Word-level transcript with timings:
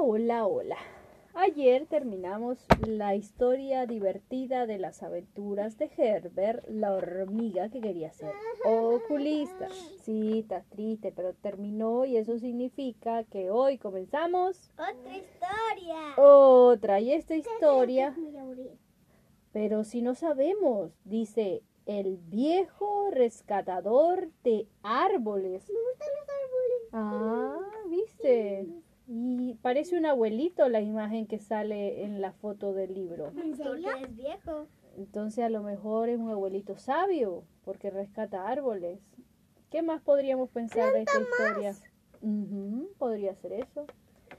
hola, 0.00 0.46
hola. 0.46 0.76
Ayer 1.34 1.86
terminamos 1.86 2.58
la 2.86 3.14
historia 3.14 3.86
divertida 3.86 4.66
de 4.66 4.78
las 4.78 5.02
aventuras 5.02 5.78
de 5.78 5.88
Herbert, 5.96 6.66
la 6.68 6.92
hormiga 6.92 7.68
que 7.70 7.80
quería 7.80 8.10
ser 8.12 8.32
oculista. 8.64 9.68
Sí, 10.02 10.40
está 10.40 10.64
triste, 10.70 11.12
pero 11.14 11.34
terminó 11.34 12.04
y 12.04 12.16
eso 12.16 12.36
significa 12.38 13.22
que 13.24 13.50
hoy 13.50 13.78
comenzamos 13.78 14.72
Otra 14.72 15.16
historia. 15.16 16.14
otra. 16.16 17.00
Y 17.00 17.12
esta 17.12 17.36
historia, 17.36 18.14
pero 19.52 19.84
si 19.84 20.02
no 20.02 20.14
sabemos, 20.16 20.90
dice 21.04 21.62
el 21.86 22.16
viejo 22.18 23.08
rescatador 23.12 24.30
de 24.42 24.66
árboles. 24.82 25.68
Me 25.70 25.78
gustan 25.80 26.08
los 26.18 26.28
árboles. 26.28 26.88
Ah, 26.92 27.69
parece 29.62 29.96
un 29.96 30.06
abuelito 30.06 30.68
la 30.68 30.80
imagen 30.80 31.26
que 31.26 31.38
sale 31.38 32.04
en 32.04 32.20
la 32.20 32.32
foto 32.32 32.72
del 32.72 32.94
libro. 32.94 33.32
¿En 33.36 33.56
serio? 33.56 33.88
Porque 33.90 34.04
es 34.04 34.16
viejo. 34.16 34.66
Entonces 34.96 35.44
a 35.44 35.48
lo 35.48 35.62
mejor 35.62 36.08
es 36.08 36.18
un 36.18 36.30
abuelito 36.30 36.76
sabio 36.78 37.44
porque 37.64 37.90
rescata 37.90 38.48
árboles. 38.48 39.00
¿Qué 39.70 39.82
más 39.82 40.02
podríamos 40.02 40.50
pensar 40.50 40.92
de 40.92 41.02
esta 41.02 41.20
historia? 41.20 41.74
Ujú, 42.22 42.90
podría 42.98 43.34
ser 43.36 43.52
eso. 43.52 43.86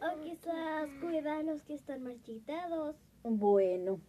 O 0.00 0.20
quizás 0.22 0.88
cuida 1.00 1.38
a 1.38 1.42
los 1.42 1.62
que 1.62 1.74
están 1.74 2.02
marchitados. 2.02 2.96
Bueno, 3.22 4.00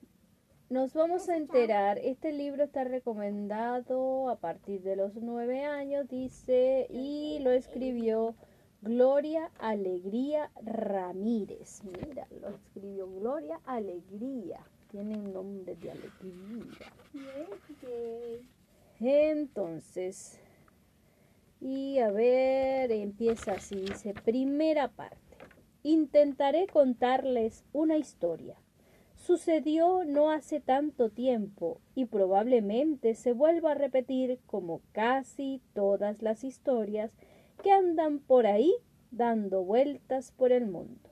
nos 0.70 0.94
vamos 0.94 1.28
a 1.30 1.36
enterar. 1.36 1.98
Este 1.98 2.32
libro 2.32 2.64
está 2.64 2.84
recomendado 2.84 4.30
a 4.30 4.38
partir 4.38 4.82
de 4.82 4.96
los 4.96 5.16
nueve 5.16 5.66
años, 5.66 6.08
dice, 6.08 6.88
y 6.90 7.40
lo 7.40 7.52
escribió 7.52 8.36
Gloria 8.82 9.52
Alegría 9.60 10.52
Ramírez. 10.64 11.82
Mira, 11.84 12.28
lo 12.40 12.50
escribió 12.50 13.08
Gloria 13.12 13.60
Alegría. 13.66 14.66
Tiene 14.90 15.18
un 15.18 15.34
nombre 15.34 15.76
de 15.76 15.92
alegría. 15.92 16.94
Entonces, 19.02 20.40
y 21.60 22.00
a 22.00 22.10
ver, 22.10 22.92
empieza 22.92 23.52
así, 23.54 23.76
dice, 23.82 24.14
primera 24.14 24.88
parte. 24.88 25.18
Intentaré 25.84 26.68
contarles 26.68 27.66
una 27.74 27.98
historia. 27.98 28.56
Sucedió 29.16 30.06
no 30.06 30.32
hace 30.32 30.62
tanto 30.62 31.10
tiempo 31.10 31.82
y 31.96 32.06
probablemente 32.06 33.14
se 33.16 33.34
vuelva 33.34 33.72
a 33.72 33.76
repetir 33.76 34.40
como 34.46 34.82
casi 34.94 35.62
todas 35.74 36.22
las 36.22 36.46
historias 36.46 37.12
que 37.62 37.72
andan 37.72 38.20
por 38.20 38.48
ahí 38.48 38.74
dando 39.12 39.64
vueltas 39.64 40.32
por 40.32 40.52
el 40.52 40.66
mundo. 40.66 41.10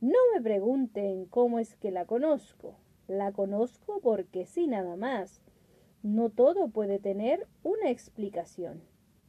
No 0.00 0.18
me 0.34 0.40
pregunten 0.40 1.26
cómo 1.26 1.58
es 1.58 1.76
que 1.76 1.90
la 1.90 2.04
conozco. 2.04 2.76
La 3.06 3.32
conozco 3.32 4.00
porque 4.00 4.46
sí 4.46 4.66
nada 4.66 4.96
más. 4.96 5.42
No 6.02 6.30
todo 6.30 6.68
puede 6.68 6.98
tener 6.98 7.46
una 7.62 7.90
explicación. 7.90 8.82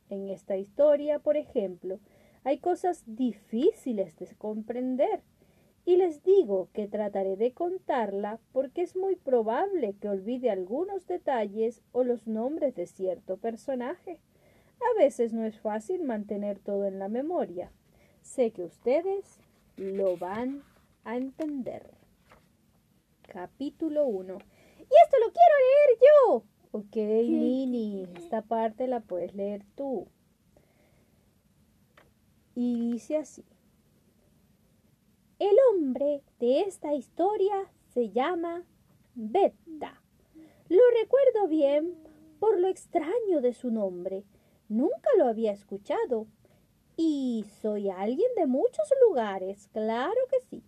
En 0.09 0.29
esta 0.29 0.57
historia, 0.57 1.19
por 1.19 1.37
ejemplo, 1.37 1.99
hay 2.43 2.59
cosas 2.59 3.03
difíciles 3.05 4.17
de 4.17 4.27
comprender. 4.35 5.23
Y 5.85 5.97
les 5.97 6.23
digo 6.23 6.69
que 6.73 6.87
trataré 6.87 7.35
de 7.35 7.53
contarla 7.53 8.39
porque 8.51 8.81
es 8.81 8.95
muy 8.95 9.15
probable 9.15 9.95
que 9.99 10.09
olvide 10.09 10.51
algunos 10.51 11.07
detalles 11.07 11.81
o 11.91 12.03
los 12.03 12.27
nombres 12.27 12.75
de 12.75 12.85
cierto 12.85 13.37
personaje. 13.37 14.19
A 14.81 14.99
veces 14.99 15.33
no 15.33 15.45
es 15.45 15.59
fácil 15.59 16.03
mantener 16.03 16.59
todo 16.59 16.85
en 16.85 16.99
la 16.99 17.09
memoria. 17.09 17.71
Sé 18.21 18.51
que 18.51 18.63
ustedes 18.63 19.39
lo 19.75 20.17
van 20.17 20.63
a 21.03 21.17
entender. 21.17 21.91
Capítulo 23.27 24.05
1. 24.05 24.37
Y 24.79 24.81
esto 24.81 25.17
lo 25.19 25.31
quiero 25.31 25.55
leer 25.67 25.99
yo. 25.99 26.43
Ok, 26.71 26.95
Nini, 26.95 28.07
esta 28.15 28.41
parte 28.41 28.87
la 28.87 28.99
puedes 28.99 29.33
leer 29.33 29.63
tú. 29.75 30.07
Y 32.55 32.91
dice 32.91 33.17
así. 33.17 33.45
El 35.39 35.55
hombre 35.71 36.21
de 36.39 36.61
esta 36.61 36.93
historia 36.93 37.71
se 37.87 38.09
llama 38.09 38.65
Betta. 39.15 40.01
Lo 40.67 40.81
recuerdo 41.01 41.47
bien 41.47 41.95
por 42.39 42.59
lo 42.59 42.67
extraño 42.67 43.41
de 43.41 43.53
su 43.53 43.71
nombre. 43.71 44.25
Nunca 44.69 45.09
lo 45.17 45.27
había 45.27 45.51
escuchado. 45.51 46.27
Y 46.95 47.45
soy 47.61 47.89
alguien 47.89 48.29
de 48.37 48.45
muchos 48.45 48.87
lugares, 49.07 49.67
claro 49.73 50.19
que 50.29 50.41
sí. 50.49 50.63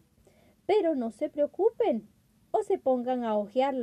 Pero 0.66 0.96
no 0.96 1.12
se 1.12 1.30
preocupen 1.30 2.08
o 2.52 2.64
se 2.64 2.78
pongan 2.78 3.24
a 3.24 3.38
hojear 3.38 3.76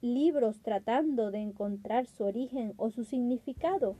libros 0.00 0.60
tratando 0.62 1.30
de 1.30 1.38
encontrar 1.38 2.06
su 2.06 2.24
origen 2.24 2.74
o 2.76 2.90
su 2.90 3.04
significado. 3.04 3.96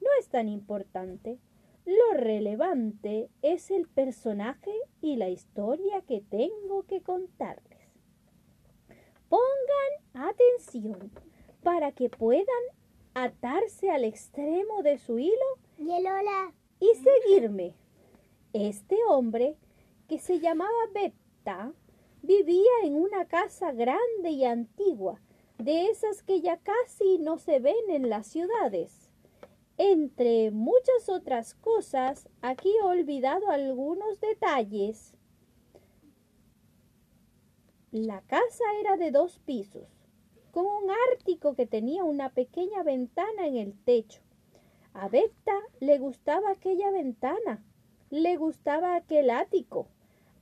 No 0.00 0.08
es 0.18 0.28
tan 0.28 0.48
importante. 0.48 1.38
Lo 1.84 2.18
relevante 2.18 3.30
es 3.42 3.70
el 3.70 3.88
personaje 3.88 4.72
y 5.00 5.16
la 5.16 5.28
historia 5.28 6.02
que 6.02 6.20
tengo 6.20 6.84
que 6.84 7.00
contarles. 7.02 7.78
Pongan 9.28 10.30
atención 10.30 11.10
para 11.62 11.92
que 11.92 12.08
puedan 12.10 12.46
atarse 13.24 13.90
al 13.90 14.04
extremo 14.04 14.82
de 14.82 14.98
su 14.98 15.18
hilo 15.18 15.58
Y 15.78 15.92
el 15.92 16.06
hola. 16.06 16.52
y 16.78 16.90
seguirme. 16.96 17.74
Este 18.52 18.96
hombre, 19.08 19.56
que 20.08 20.18
se 20.18 20.40
llamaba 20.40 20.70
Betta, 20.92 21.72
vivía 22.22 22.70
en 22.84 22.96
una 22.96 23.26
casa 23.26 23.72
grande 23.72 24.30
y 24.30 24.44
antigua, 24.44 25.20
de 25.58 25.86
esas 25.86 26.22
que 26.22 26.40
ya 26.40 26.56
casi 26.58 27.18
no 27.18 27.38
se 27.38 27.60
ven 27.60 27.90
en 27.90 28.08
las 28.08 28.26
ciudades. 28.26 29.10
Entre 29.76 30.50
muchas 30.50 31.08
otras 31.08 31.54
cosas, 31.54 32.28
aquí 32.42 32.70
he 32.76 32.84
olvidado 32.84 33.50
algunos 33.50 34.20
detalles. 34.20 35.14
La 37.90 38.20
casa 38.22 38.64
era 38.80 38.96
de 38.96 39.10
dos 39.10 39.38
pisos, 39.38 39.99
con 40.50 40.66
un 40.66 40.90
ártico 41.12 41.54
que 41.54 41.66
tenía 41.66 42.04
una 42.04 42.30
pequeña 42.30 42.82
ventana 42.82 43.46
en 43.46 43.56
el 43.56 43.74
techo. 43.84 44.20
A 44.92 45.08
Betta 45.08 45.58
le 45.78 45.98
gustaba 45.98 46.50
aquella 46.50 46.90
ventana, 46.90 47.64
le 48.10 48.36
gustaba 48.36 48.96
aquel 48.96 49.30
ático, 49.30 49.86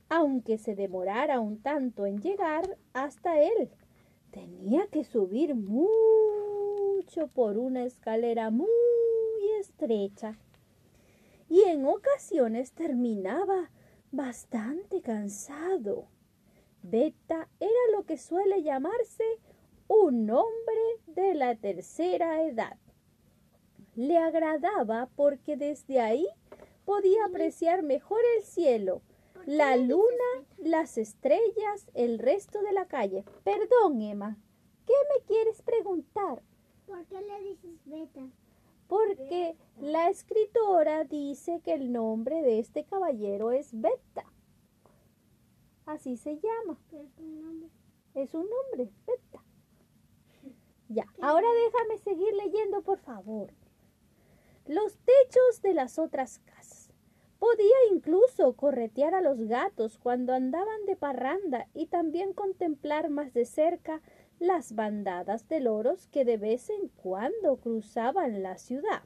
aunque 0.09 0.57
se 0.57 0.75
demorara 0.75 1.39
un 1.39 1.61
tanto 1.61 2.05
en 2.05 2.21
llegar 2.21 2.77
hasta 2.93 3.39
él. 3.41 3.69
Tenía 4.31 4.87
que 4.87 5.03
subir 5.03 5.55
mucho 5.55 7.27
por 7.33 7.57
una 7.57 7.83
escalera 7.83 8.49
muy 8.49 8.69
estrecha 9.59 10.37
y 11.49 11.61
en 11.63 11.85
ocasiones 11.85 12.71
terminaba 12.71 13.71
bastante 14.11 15.01
cansado. 15.01 16.07
Betta 16.81 17.49
era 17.59 17.97
lo 17.97 18.05
que 18.05 18.17
suele 18.17 18.63
llamarse 18.63 19.23
un 19.89 20.29
hombre 20.29 20.81
de 21.07 21.33
la 21.33 21.55
tercera 21.55 22.43
edad. 22.43 22.77
Le 23.95 24.17
agradaba 24.17 25.09
porque 25.15 25.57
desde 25.57 25.99
ahí 25.99 26.27
podía 26.85 27.25
apreciar 27.25 27.83
mejor 27.83 28.21
el 28.37 28.43
cielo, 28.43 29.01
la 29.45 29.75
luna, 29.75 30.45
las 30.57 30.97
estrellas, 30.97 31.89
el 31.95 32.19
resto 32.19 32.61
de 32.61 32.71
la 32.71 32.87
calle. 32.87 33.25
Perdón, 33.43 34.01
Emma, 34.01 34.37
¿qué 34.85 34.93
me 35.13 35.25
quieres 35.25 35.61
preguntar? 35.63 36.41
¿Por 36.85 37.05
qué 37.05 37.21
le 37.21 37.49
dices 37.49 37.79
beta? 37.85 38.29
Porque 38.87 39.55
la 39.79 40.09
escritora 40.09 41.03
dice 41.03 41.61
que 41.63 41.73
el 41.73 41.91
nombre 41.91 42.41
de 42.41 42.57
este 42.57 42.85
caballero 42.85 43.51
es 43.51 43.69
Betta. 43.79 44.25
Así 45.85 46.17
se 46.17 46.39
llama. 46.39 46.79
¿Qué 46.89 46.99
es 46.99 47.11
tu 47.13 47.23
nombre? 47.23 47.69
Es 48.15 48.33
un 48.33 48.47
nombre, 48.49 48.91
Betta. 49.05 49.28
Ya, 50.89 51.05
ahora 51.21 51.47
déjame 51.65 51.99
seguir 51.99 52.33
leyendo, 52.33 52.81
por 52.81 52.97
favor. 52.97 53.53
Los 54.65 54.97
techos 54.97 55.61
de 55.61 55.75
las 55.75 55.99
otras 55.99 56.39
casas. 56.39 56.89
Podía 57.37 57.75
incluso 57.93 58.53
corretear 58.53 59.13
a 59.13 59.21
los 59.21 59.39
gatos 59.47 59.99
cuando 59.99 60.33
andaban 60.33 60.85
de 60.87 60.95
parranda 60.95 61.67
y 61.73 61.85
también 61.85 62.33
contemplar 62.33 63.09
más 63.09 63.33
de 63.33 63.45
cerca 63.45 64.01
las 64.39 64.73
bandadas 64.73 65.47
de 65.47 65.59
loros 65.59 66.07
que 66.07 66.25
de 66.25 66.37
vez 66.37 66.69
en 66.69 66.87
cuando 66.89 67.57
cruzaban 67.57 68.41
la 68.41 68.57
ciudad. 68.57 69.03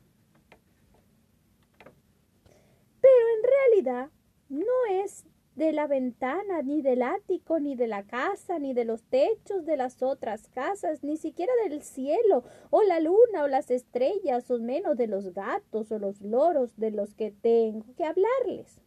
Pero 3.02 3.26
en 3.38 3.44
realidad 3.44 4.10
no 4.48 4.86
es 4.90 5.26
de 5.56 5.72
la 5.72 5.88
ventana, 5.88 6.62
ni 6.64 6.82
del 6.82 7.04
ático, 7.04 7.60
ni 7.60 7.76
de 7.76 7.88
la 7.88 8.04
casa, 8.04 8.58
ni 8.60 8.74
de 8.74 8.86
los 8.86 9.04
techos 9.04 9.66
de 9.66 9.78
las 9.78 10.02
otras 10.02 10.48
casas, 10.50 11.04
ni 11.04 11.18
siquiera 11.18 11.54
del 11.64 11.82
cielo, 11.82 12.44
o 12.72 12.82
la 12.84 13.00
luna, 13.00 13.44
o 13.44 13.48
las 13.48 13.70
estrellas, 13.70 14.50
o 14.50 14.60
menos 14.60 14.98
de 14.98 15.08
los 15.08 15.34
gatos 15.34 15.92
o 15.92 16.00
los 16.00 16.22
loros 16.22 16.76
de 16.78 16.92
los 16.92 17.14
que 17.14 17.32
tengo 17.32 17.86
que 17.96 18.06
hablarles. 18.06 18.80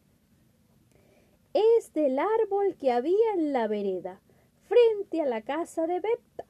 Este 1.53 2.01
del 2.01 2.19
árbol 2.19 2.75
que 2.77 2.91
había 2.91 3.33
en 3.35 3.53
la 3.53 3.67
vereda, 3.67 4.21
frente 4.67 5.21
a 5.21 5.25
la 5.25 5.41
casa 5.41 5.87
de 5.87 5.99
Bepta. 5.99 6.45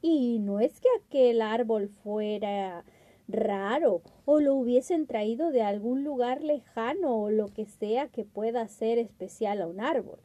Y 0.00 0.38
no 0.38 0.60
es 0.60 0.80
que 0.80 0.88
aquel 1.00 1.42
árbol 1.42 1.88
fuera 1.88 2.84
raro 3.28 4.02
o 4.24 4.40
lo 4.40 4.54
hubiesen 4.54 5.06
traído 5.06 5.50
de 5.50 5.62
algún 5.62 6.02
lugar 6.02 6.42
lejano 6.42 7.22
o 7.22 7.30
lo 7.30 7.48
que 7.48 7.66
sea 7.66 8.08
que 8.08 8.24
pueda 8.24 8.66
ser 8.68 8.98
especial 8.98 9.60
a 9.60 9.66
un 9.66 9.80
árbol. 9.80 10.18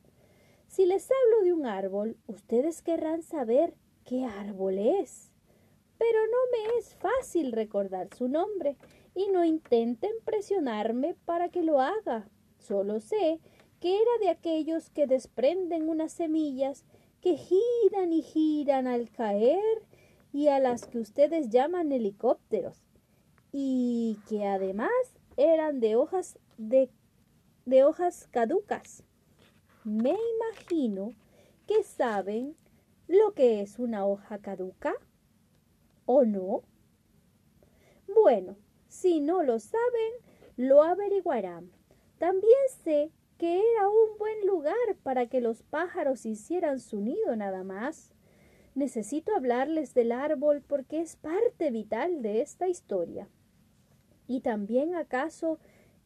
Si 0.68 0.86
les 0.86 1.10
hablo 1.12 1.44
de 1.44 1.54
un 1.54 1.66
árbol, 1.66 2.18
ustedes 2.28 2.82
querrán 2.82 3.22
saber 3.22 3.76
qué 4.06 4.26
árbol 4.26 4.80
es. 4.80 5.32
Pero 6.00 6.20
no 6.26 6.38
me 6.52 6.80
es 6.80 6.96
fácil 6.96 7.52
recordar 7.52 8.10
su 8.16 8.28
nombre 8.28 8.78
y 9.14 9.28
no 9.28 9.46
intenten 9.46 10.12
presionarme 10.26 11.16
para 11.26 11.50
que 11.50 11.62
lo 11.62 11.80
haga. 11.80 12.28
Solo 12.58 13.00
sé 13.00 13.40
que 13.80 13.96
era 13.96 14.12
de 14.22 14.30
aquellos 14.30 14.90
que 14.90 15.06
desprenden 15.06 15.90
unas 15.90 16.14
semillas 16.14 16.86
que 17.22 17.38
giran 17.38 18.12
y 18.12 18.22
giran 18.22 18.88
al 18.88 19.12
caer 19.12 19.84
y 20.32 20.48
a 20.48 20.60
las 20.60 20.88
que 20.88 21.00
ustedes 21.00 21.50
llaman 21.50 21.92
helicópteros 21.92 22.84
y 23.56 24.20
que 24.28 24.48
además 24.48 24.90
eran 25.38 25.80
de 25.80 25.96
hojas 25.96 26.40
de, 26.58 26.90
hojas 27.84 28.28
caducas. 28.32 29.04
Me 29.84 30.16
imagino 30.36 31.14
que 31.68 31.84
saben 31.84 32.58
lo 33.08 33.34
que 33.34 33.62
es 33.62 33.78
una 33.78 34.06
hoja 34.06 34.40
caduca 34.40 34.94
o 36.06 36.26
no. 36.26 36.64
Bueno, 38.14 38.58
si 38.88 39.22
no 39.22 39.44
lo 39.44 39.60
saben, 39.60 40.14
lo 40.58 40.82
averiguarán. 40.82 41.72
También 42.18 42.54
sé 42.84 43.12
que 43.38 43.60
era 43.60 43.88
un 43.88 44.18
buen 44.18 44.48
lugar 44.48 44.96
para 45.04 45.28
que 45.28 45.42
los 45.42 45.62
pájaros 45.62 46.26
hicieran 46.26 46.80
su 46.80 47.02
nido 47.02 47.36
nada 47.36 47.64
más. 47.64 48.14
Necesito 48.74 49.36
hablarles 49.36 49.94
del 49.94 50.12
árbol 50.12 50.64
porque 50.66 51.02
es 51.02 51.18
parte 51.18 51.70
vital 51.70 52.24
de 52.24 52.42
esta 52.42 52.68
historia. 52.68 53.28
Y 54.28 54.42
también 54.42 54.96
acaso 54.96 55.60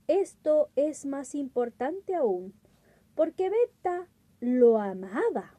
esto 0.08 0.69
es 0.75 1.06
más 1.06 1.36
importante 1.36 2.16
aún, 2.16 2.54
porque 3.16 3.50
Beta 3.50 4.08
lo 4.40 4.80
amaba. 4.80 5.56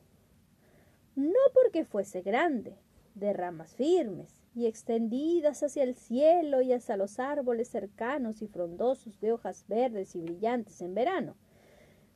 No 1.14 1.38
porque 1.52 1.84
fuese 1.84 2.22
grande, 2.22 2.78
de 3.14 3.32
ramas 3.32 3.74
firmes 3.74 4.42
y 4.54 4.66
extendidas 4.66 5.62
hacia 5.62 5.82
el 5.82 5.94
cielo 5.94 6.62
y 6.62 6.72
hacia 6.72 6.96
los 6.96 7.18
árboles 7.18 7.68
cercanos 7.68 8.42
y 8.42 8.48
frondosos 8.48 9.20
de 9.20 9.32
hojas 9.32 9.64
verdes 9.68 10.14
y 10.14 10.20
brillantes 10.20 10.80
en 10.80 10.94
verano, 10.94 11.36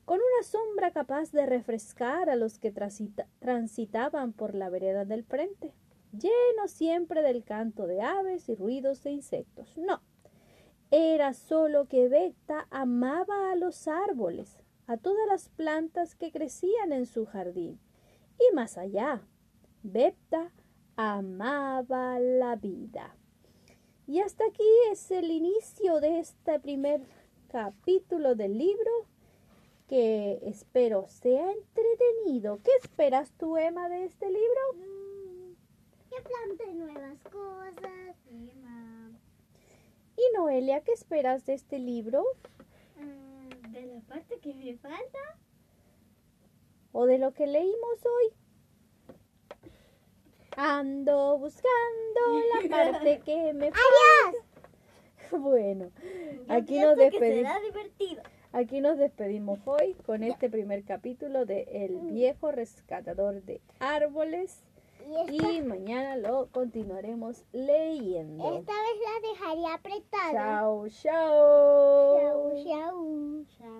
con 0.04 0.16
una 0.16 0.42
sombra 0.42 0.90
capaz 0.92 1.32
de 1.32 1.46
refrescar 1.46 2.30
a 2.30 2.36
los 2.36 2.58
que 2.58 2.72
transitaban 2.72 4.32
por 4.32 4.54
la 4.54 4.70
vereda 4.70 5.04
del 5.04 5.24
frente, 5.24 5.72
lleno 6.12 6.66
siempre 6.66 7.22
del 7.22 7.44
canto 7.44 7.86
de 7.86 8.00
aves 8.00 8.48
y 8.48 8.54
ruidos 8.54 9.02
de 9.02 9.10
insectos. 9.10 9.76
No, 9.78 10.00
era 10.94 11.32
solo 11.32 11.86
que 11.86 12.10
Beta 12.10 12.66
amaba 12.70 13.50
a 13.50 13.56
los 13.56 13.88
árboles, 13.88 14.58
a 14.86 14.98
todas 14.98 15.26
las 15.26 15.48
plantas 15.48 16.14
que 16.14 16.30
crecían 16.30 16.92
en 16.92 17.06
su 17.06 17.24
jardín. 17.24 17.80
Y 18.38 18.54
más 18.54 18.76
allá, 18.76 19.22
Beta 19.82 20.52
amaba 20.96 22.18
la 22.20 22.56
vida. 22.56 23.16
Y 24.06 24.20
hasta 24.20 24.44
aquí 24.44 24.68
es 24.90 25.10
el 25.10 25.30
inicio 25.30 25.98
de 26.00 26.18
este 26.18 26.60
primer 26.60 27.00
capítulo 27.48 28.34
del 28.34 28.58
libro 28.58 28.90
que 29.88 30.40
espero 30.42 31.06
sea 31.08 31.52
entretenido. 31.52 32.60
¿Qué 32.62 32.70
esperas 32.82 33.32
tú, 33.38 33.56
Emma, 33.56 33.88
de 33.88 34.04
este 34.04 34.26
libro? 34.26 34.60
Mm, 34.74 35.54
que 36.10 36.16
plante 36.20 36.74
nuevas 36.74 37.18
cosas. 37.30 38.16
Y 40.22 40.36
Noelia, 40.36 40.82
¿qué 40.82 40.92
esperas 40.92 41.44
de 41.46 41.54
este 41.54 41.78
libro? 41.78 42.24
Ah, 42.96 43.68
de 43.70 43.86
la 43.86 44.00
parte 44.02 44.38
que 44.38 44.54
me 44.54 44.76
falta. 44.76 45.18
¿O 46.92 47.06
de 47.06 47.18
lo 47.18 47.32
que 47.32 47.46
leímos 47.46 47.98
hoy? 48.04 49.56
Ando 50.56 51.38
buscando 51.38 52.20
la 52.54 52.68
parte 52.70 53.20
que 53.24 53.52
me 53.52 53.70
falta. 53.72 54.46
Bueno, 55.38 55.90
aquí 56.48 56.78
nos 56.78 56.94
despedimos. 56.94 57.50
Aquí 58.52 58.82
nos 58.82 58.98
despedimos 58.98 59.60
hoy 59.64 59.94
con 60.04 60.22
este 60.22 60.50
primer 60.50 60.84
capítulo 60.84 61.46
de 61.46 61.62
El 61.72 62.00
viejo 62.00 62.52
rescatador 62.52 63.42
de 63.42 63.62
árboles. 63.80 64.62
Y, 65.30 65.62
mañana 65.62 66.16
lo 66.16 66.48
continuaremos 66.50 67.44
leyendo. 67.52 68.58
Esta 68.58 68.72
vez 68.72 68.96
la 69.04 69.28
dejaría 69.28 69.74
apretada. 69.74 70.32
Chao, 70.32 70.88
chao. 70.88 72.18
Chao, 72.20 73.44
chao. 73.58 73.70